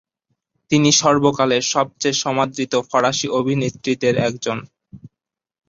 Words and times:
তিনি 0.71 0.89
সর্বকালের 1.01 1.63
সবচেয়ে 1.73 2.19
সমাদৃত 2.23 2.73
ফরাসি 2.89 3.27
অভিনেত্রীদের 3.39 4.15
একজন। 4.27 4.57